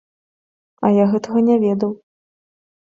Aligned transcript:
А 0.87 0.91
я 0.95 1.05
гэтага 1.13 1.39
не 1.51 1.55
ведаў! 1.67 1.91